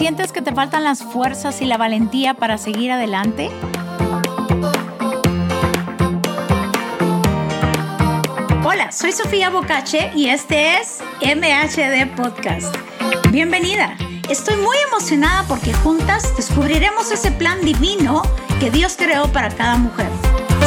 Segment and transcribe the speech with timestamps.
[0.00, 3.50] ¿Sientes que te faltan las fuerzas y la valentía para seguir adelante?
[8.64, 12.74] Hola, soy Sofía Bocache y este es MHD Podcast.
[13.30, 13.94] Bienvenida.
[14.30, 18.22] Estoy muy emocionada porque juntas descubriremos ese plan divino
[18.58, 20.08] que Dios creó para cada mujer.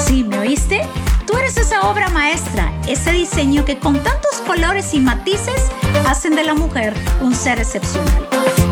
[0.05, 0.81] ¿Sí me oíste?
[1.25, 5.71] Tú eres esa obra maestra, ese diseño que con tantos colores y matices
[6.07, 8.27] hacen de la mujer un ser excepcional.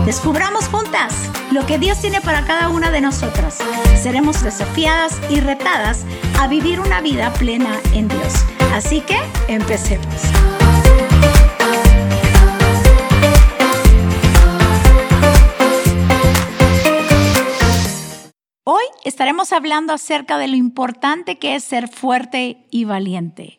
[0.05, 1.13] Descubramos juntas
[1.51, 3.59] lo que Dios tiene para cada una de nosotras.
[4.01, 6.05] Seremos desafiadas y retadas
[6.39, 8.33] a vivir una vida plena en Dios.
[8.73, 10.07] Así que empecemos.
[19.53, 23.57] Hablando acerca de lo importante que es ser fuerte y valiente.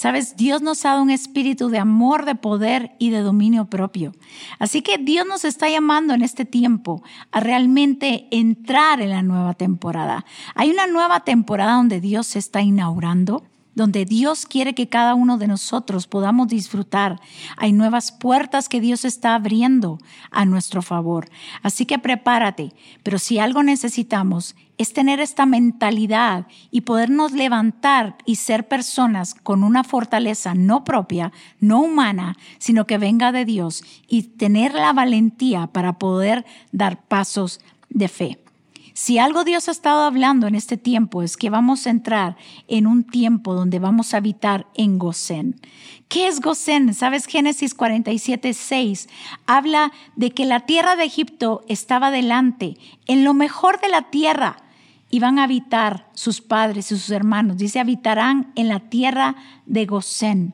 [0.00, 4.12] Sabes, Dios nos ha dado un espíritu de amor, de poder y de dominio propio.
[4.58, 9.52] Así que Dios nos está llamando en este tiempo a realmente entrar en la nueva
[9.52, 10.24] temporada.
[10.54, 15.38] Hay una nueva temporada donde Dios se está inaugurando donde Dios quiere que cada uno
[15.38, 17.20] de nosotros podamos disfrutar.
[17.56, 19.98] Hay nuevas puertas que Dios está abriendo
[20.30, 21.28] a nuestro favor.
[21.62, 22.72] Así que prepárate.
[23.02, 29.62] Pero si algo necesitamos es tener esta mentalidad y podernos levantar y ser personas con
[29.62, 35.66] una fortaleza no propia, no humana, sino que venga de Dios y tener la valentía
[35.66, 37.60] para poder dar pasos
[37.90, 38.38] de fe.
[39.02, 42.36] Si algo Dios ha estado hablando en este tiempo es que vamos a entrar
[42.68, 45.58] en un tiempo donde vamos a habitar en Gosén.
[46.08, 46.92] ¿Qué es Gosén?
[46.92, 47.24] ¿Sabes?
[47.24, 49.08] Génesis 47, 6
[49.46, 54.58] habla de que la tierra de Egipto estaba delante, en lo mejor de la tierra
[55.08, 57.56] iban a habitar sus padres y sus hermanos.
[57.56, 59.34] Dice, habitarán en la tierra
[59.64, 60.52] de Gosén.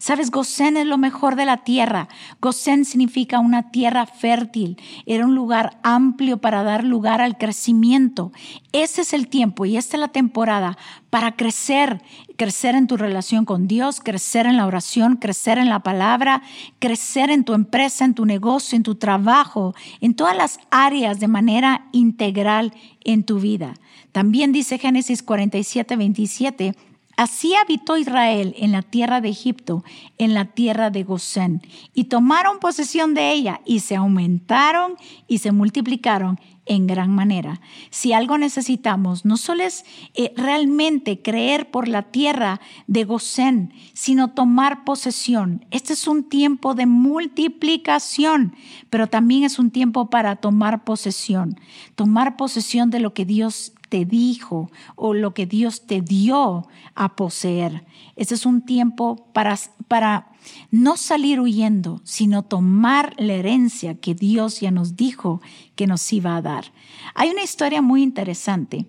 [0.00, 2.08] Sabes, Gosén es lo mejor de la tierra.
[2.40, 4.80] Gosén significa una tierra fértil.
[5.06, 8.30] Era un lugar amplio para dar lugar al crecimiento.
[8.72, 10.78] Ese es el tiempo y esta es la temporada
[11.10, 12.00] para crecer,
[12.36, 16.42] crecer en tu relación con Dios, crecer en la oración, crecer en la palabra,
[16.78, 21.26] crecer en tu empresa, en tu negocio, en tu trabajo, en todas las áreas de
[21.26, 22.72] manera integral
[23.04, 23.74] en tu vida.
[24.12, 26.76] También dice Génesis 47, 27
[27.18, 29.82] Así habitó Israel en la tierra de Egipto,
[30.18, 31.62] en la tierra de Gosén,
[31.92, 34.94] y tomaron posesión de ella, y se aumentaron
[35.26, 37.60] y se multiplicaron en gran manera.
[37.90, 39.84] Si algo necesitamos, no solo es
[40.14, 45.66] eh, realmente creer por la tierra de Gosén, sino tomar posesión.
[45.72, 48.54] Este es un tiempo de multiplicación,
[48.90, 51.58] pero también es un tiempo para tomar posesión,
[51.96, 57.16] tomar posesión de lo que Dios te dijo o lo que Dios te dio a
[57.16, 57.84] poseer.
[58.16, 60.32] Ese es un tiempo para, para
[60.70, 65.40] no salir huyendo, sino tomar la herencia que Dios ya nos dijo
[65.74, 66.72] que nos iba a dar.
[67.14, 68.86] Hay una historia muy interesante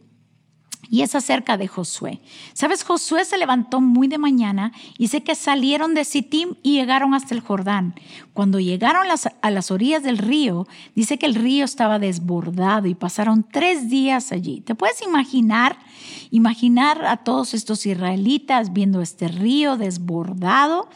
[0.90, 2.20] y es acerca de Josué.
[2.54, 7.14] Sabes, Josué se levantó muy de mañana y sé que salieron de Sittim y llegaron
[7.14, 7.94] hasta el Jordán.
[8.34, 9.06] Cuando llegaron
[9.42, 14.32] a las orillas del río, dice que el río estaba desbordado y pasaron tres días
[14.32, 14.62] allí.
[14.62, 15.78] ¿Te puedes imaginar?
[16.32, 20.90] Imaginar a todos estos israelitas viendo este río desbordado,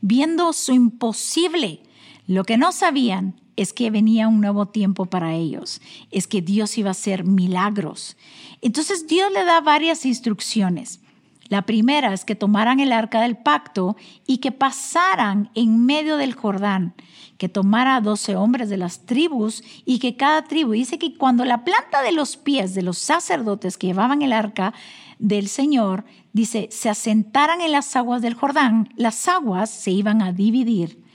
[0.00, 1.82] viendo su imposible.
[2.28, 5.80] Lo que no sabían es que venía un nuevo tiempo para ellos,
[6.10, 8.18] es que Dios iba a hacer milagros.
[8.60, 11.00] Entonces Dios le da varias instrucciones.
[11.48, 13.96] La primera es que tomaran el arca del pacto
[14.26, 16.92] y que pasaran en medio del Jordán,
[17.38, 21.46] que tomara a doce hombres de las tribus y que cada tribu, dice que cuando
[21.46, 24.74] la planta de los pies de los sacerdotes que llevaban el arca
[25.18, 30.32] del Señor, dice, se asentaran en las aguas del Jordán, las aguas se iban a
[30.32, 31.07] dividir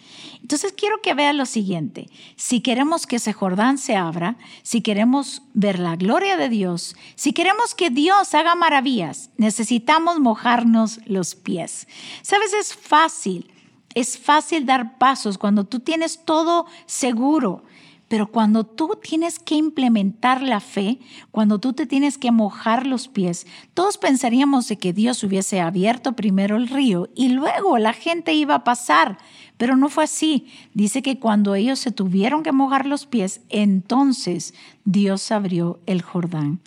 [0.43, 2.09] entonces quiero que vean lo siguiente.
[2.35, 7.31] Si queremos que ese Jordán se abra, si queremos ver la gloria de Dios, si
[7.31, 11.87] queremos que Dios haga maravillas, necesitamos mojarnos los pies.
[12.23, 13.53] Sabes, es fácil.
[13.95, 17.63] Es fácil dar pasos cuando tú tienes todo seguro.
[18.09, 20.99] Pero cuando tú tienes que implementar la fe,
[21.31, 26.13] cuando tú te tienes que mojar los pies, todos pensaríamos de que Dios hubiese abierto
[26.13, 29.17] primero el río y luego la gente iba a pasar.
[29.57, 30.47] Pero no fue así.
[30.73, 34.53] Dice que cuando ellos se tuvieron que mojar los pies, entonces
[34.85, 36.59] Dios abrió el Jordán.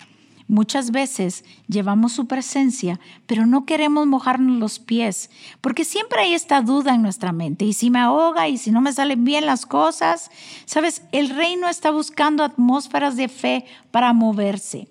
[0.48, 5.28] Muchas veces llevamos su presencia, pero no queremos mojarnos los pies,
[5.60, 7.64] porque siempre hay esta duda en nuestra mente.
[7.64, 10.30] Y si me ahoga y si no me salen bien las cosas,
[10.64, 14.88] sabes, el reino está buscando atmósferas de fe para moverse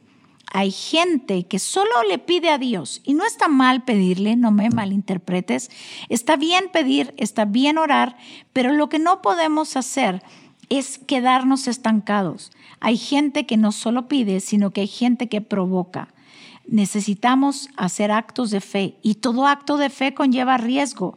[0.57, 4.69] hay gente que solo le pide a Dios y no está mal pedirle, no me
[4.69, 5.69] malinterpretes,
[6.07, 8.15] está bien pedir, está bien orar,
[8.53, 10.23] pero lo que no podemos hacer
[10.69, 12.53] es quedarnos estancados.
[12.79, 16.07] Hay gente que no solo pide, sino que hay gente que provoca.
[16.65, 21.15] Necesitamos hacer actos de fe y todo acto de fe conlleva riesgo.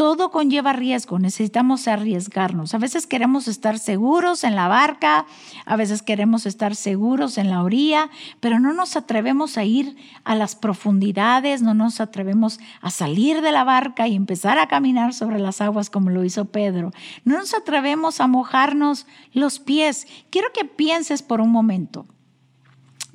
[0.00, 2.72] Todo conlleva riesgo, necesitamos arriesgarnos.
[2.72, 5.26] A veces queremos estar seguros en la barca,
[5.66, 8.08] a veces queremos estar seguros en la orilla,
[8.40, 13.52] pero no nos atrevemos a ir a las profundidades, no nos atrevemos a salir de
[13.52, 16.92] la barca y empezar a caminar sobre las aguas como lo hizo Pedro.
[17.26, 20.06] No nos atrevemos a mojarnos los pies.
[20.30, 22.06] Quiero que pienses por un momento.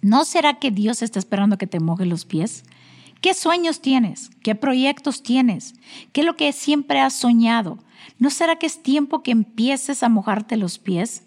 [0.04, 2.64] ¿No será que Dios está esperando que te moje los pies?
[3.26, 4.30] ¿Qué sueños tienes?
[4.44, 5.74] ¿Qué proyectos tienes?
[6.12, 7.80] ¿Qué es lo que siempre has soñado?
[8.20, 11.24] ¿No será que es tiempo que empieces a mojarte los pies?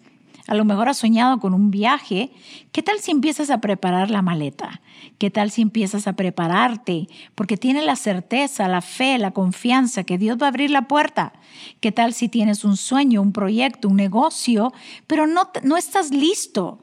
[0.47, 2.31] A lo mejor has soñado con un viaje.
[2.71, 4.79] ¿Qué tal si empiezas a preparar la maleta?
[5.17, 7.09] ¿Qué tal si empiezas a prepararte?
[7.35, 11.33] Porque tienes la certeza, la fe, la confianza que Dios va a abrir la puerta.
[11.81, 14.71] ¿Qué tal si tienes un sueño, un proyecto, un negocio,
[15.05, 16.79] pero no, no estás listo?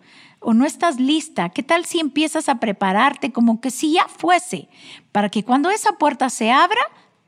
[0.49, 4.69] O no estás lista, ¿qué tal si empiezas a prepararte como que si ya fuese,
[5.11, 6.81] para que cuando esa puerta se abra,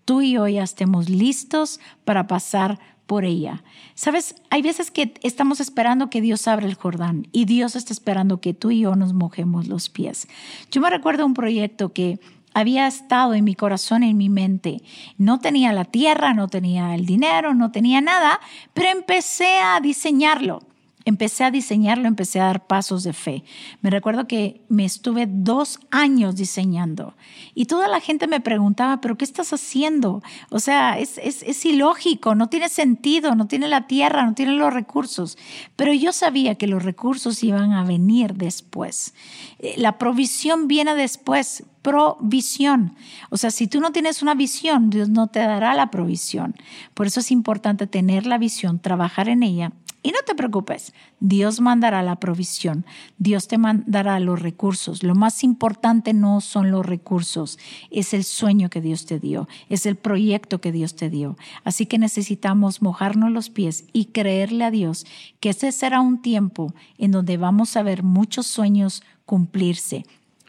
[0.05, 3.65] tú y yo ya estemos listos para pasar por ella.
[3.97, 8.41] Sabes, hay veces que estamos esperando que Dios abra el Jordán y Dios está esperando
[8.41, 10.29] que tú y yo nos mojemos los pies.
[10.71, 12.21] Yo me recuerdo un proyecto que
[12.55, 14.81] había estado en mi corazón, en mi mente.
[15.17, 18.39] No tenía la tierra, no tenía el dinero, no tenía nada,
[18.75, 20.68] pero empecé a diseñarlo
[21.09, 23.43] empecé a diseñarlo, empecé a dar pasos de fe.
[23.81, 27.15] Me recuerdo que me estuve dos años diseñando
[27.55, 30.23] y toda la gente me preguntaba, pero ¿qué estás haciendo?
[30.51, 34.73] O sea, es, es, ilógico, no tiene sentido, no tiene la tierra, no tiene los
[34.73, 35.39] recursos.
[35.77, 39.15] Pero yo sabía que los recursos iban a venir después.
[39.59, 42.95] Eh, la provisión viene después, provisión.
[43.31, 46.55] O sea, si tú no tienes una visión, Dios no te dará la provisión.
[46.93, 49.73] Por eso es importante tener la visión, trabajar en ella
[50.03, 52.87] y no te preocupes, Dios mandará la provisión,
[53.19, 55.03] Dios te mandará los recursos.
[55.03, 57.59] Lo más importante no son los recursos,
[57.91, 61.37] es el sueño que Dios te dio, es el proyecto que Dios te dio.
[61.65, 65.05] Así que necesitamos mojarnos los pies y creerle a Dios
[65.41, 70.05] que ese será un tiempo en donde vamos a ver muchos sueños cumplirse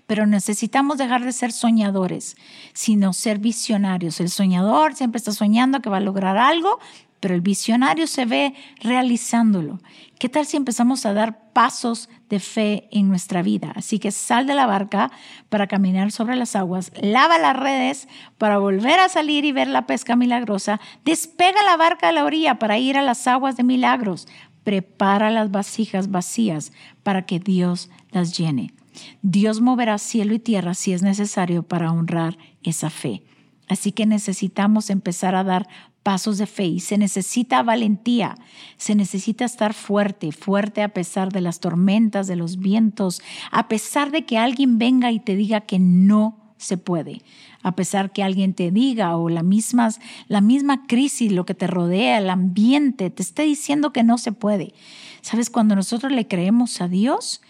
[0.10, 2.36] pero necesitamos dejar de ser soñadores,
[2.74, 4.20] sino ser visionarios.
[4.20, 6.80] El soñador siempre está soñando que va a lograr algo,
[7.20, 9.80] pero el visionario se ve realizándolo.
[10.18, 13.72] ¿Qué tal si empezamos a dar pasos de fe en nuestra vida?
[13.76, 15.12] Así que sal de la barca
[15.50, 18.08] para caminar sobre las aguas, lava las redes
[18.38, 22.60] para volver a salir y ver la pesca milagrosa, despega la barca de la orilla
[22.60, 24.28] para ir a las aguas de milagros,
[24.64, 26.74] prepara las vasijas vacías
[27.04, 28.74] para que Dios las llene.
[29.22, 33.24] Dios moverá cielo y tierra si es necesario para honrar esa fe.
[33.68, 35.68] Así que necesitamos empezar a dar
[36.04, 38.36] pasos de fe y se necesita valentía,
[38.78, 44.12] se necesita estar fuerte, fuerte a pesar de las tormentas, de los vientos, a pesar
[44.12, 47.22] de que alguien venga y te diga que no se puede,
[47.64, 49.90] a pesar que alguien te diga o la misma,
[50.28, 54.32] la misma crisis, lo que te rodea, el ambiente, te esté diciendo que no se
[54.32, 54.74] puede.
[55.22, 55.50] ¿Sabes?
[55.50, 57.42] Cuando nosotros le creemos a Dios,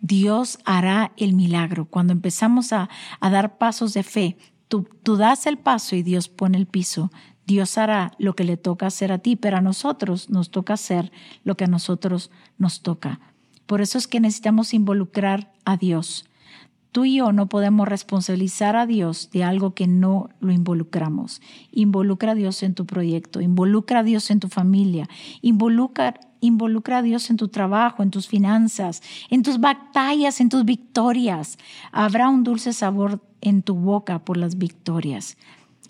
[0.00, 1.86] Dios hará el milagro.
[1.86, 2.88] Cuando empezamos a,
[3.20, 4.36] dar pasos de fe,
[4.68, 7.10] tú, tú das el paso y Dios pone el piso
[7.46, 11.12] Dios hará lo que le toca hacer a ti, pero a nosotros nos toca hacer
[11.44, 13.20] lo que a nosotros nos toca.
[13.66, 16.26] Por eso es que necesitamos involucrar a Dios.
[16.94, 21.42] Tú y yo no podemos responsabilizar a Dios de algo que no lo involucramos.
[21.72, 25.08] Involucra a Dios en tu proyecto, involucra a Dios en tu familia,
[25.42, 30.64] involucra, involucra a Dios en tu trabajo, en tus finanzas, en tus batallas, en tus
[30.64, 31.58] victorias.
[31.90, 35.36] Habrá un dulce sabor en tu boca por las victorias.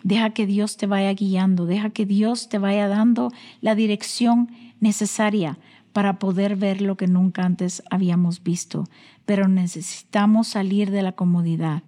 [0.04, 3.32] Deja que Dios te vaya guiando, deja que Dios te vaya dando
[3.62, 5.58] la dirección necesaria
[5.94, 8.84] para poder ver lo que nunca antes habíamos visto.
[9.24, 11.84] Pero necesitamos salir de la comodidad.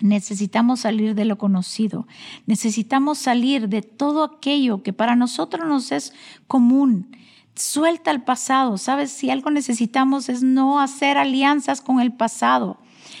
[0.00, 2.06] Necesitamos salir de lo conocido.
[2.46, 6.14] Necesitamos salir de todo aquello que para nosotros nos es
[6.46, 7.14] común.
[7.54, 8.78] Suelta el pasado.
[8.78, 12.78] Sabes, si algo necesitamos es no hacer alianzas con el pasado.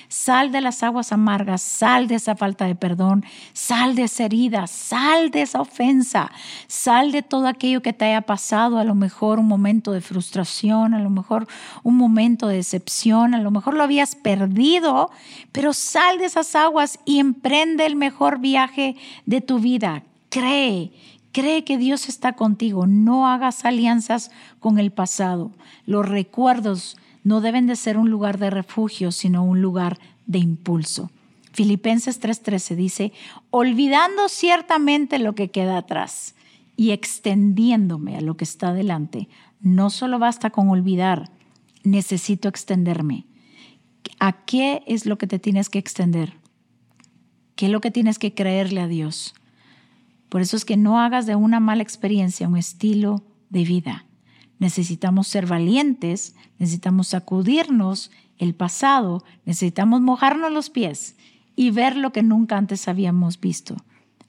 [0.08, 4.66] Sal de las aguas amargas, sal de esa falta de perdón, sal de esa herida,
[4.66, 6.30] sal de esa ofensa,
[6.66, 10.94] sal de todo aquello que te haya pasado, a lo mejor un momento de frustración,
[10.94, 11.46] a lo mejor
[11.82, 15.10] un momento de decepción, a lo mejor lo habías perdido,
[15.52, 18.96] pero sal de esas aguas y emprende el mejor viaje
[19.26, 20.02] de tu vida.
[20.30, 20.92] Cree
[21.32, 22.86] Cree que Dios está contigo.
[22.86, 25.52] No hagas alianzas con el pasado.
[25.86, 26.96] Los recuerdos
[27.28, 31.10] no deben de ser un lugar de refugio, sino un lugar de impulso.
[31.52, 33.12] Filipenses 3:13 dice,
[33.50, 36.34] olvidando ciertamente lo que queda atrás
[36.74, 39.28] y extendiéndome a lo que está delante,
[39.60, 41.30] no solo basta con olvidar,
[41.84, 43.26] necesito extenderme.
[44.20, 46.32] ¿A qué es lo que te tienes que extender?
[47.56, 49.34] ¿Qué es lo que tienes que creerle a Dios?
[50.30, 54.07] Por eso es que no hagas de una mala experiencia un estilo de vida.
[54.58, 61.16] Necesitamos ser valientes, necesitamos sacudirnos el pasado, necesitamos mojarnos los pies
[61.56, 63.76] y ver lo que nunca antes habíamos visto.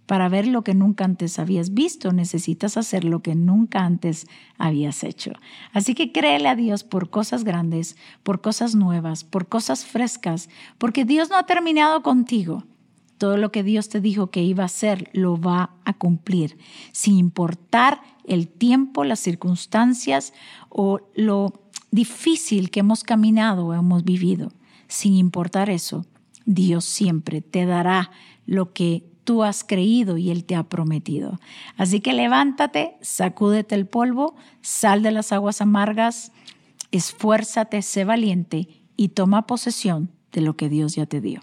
[0.06, 4.26] Para ver lo que nunca antes habías visto, necesitas hacer lo que nunca antes
[4.58, 5.34] habías hecho.
[5.72, 11.06] Así que créele a Dios por cosas grandes, por cosas nuevas, por cosas frescas, porque
[11.06, 12.64] Dios no ha terminado contigo.
[13.20, 16.58] Todo lo que Dios te dijo que iba a hacer, lo va a cumplir,
[16.94, 20.34] sin importar el tiempo, las circunstancias
[20.70, 21.54] o lo
[21.92, 24.52] difícil que hemos caminado o hemos vivido.
[24.88, 26.06] Sin importar eso,
[26.46, 28.10] Dios siempre te dará
[28.46, 31.40] lo que tú has creído y Él te ha prometido.
[31.76, 36.32] Así que levántate, sacúdete el polvo, sal de las aguas amargas,
[36.92, 41.42] esfuérzate, sé valiente y toma posesión de lo que Dios ya te dio.